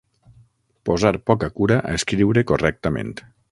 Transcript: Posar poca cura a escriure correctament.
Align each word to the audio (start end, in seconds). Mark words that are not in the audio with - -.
Posar 0.89 1.11
poca 1.31 1.51
cura 1.59 1.79
a 1.91 1.93
escriure 1.99 2.45
correctament. 2.55 3.17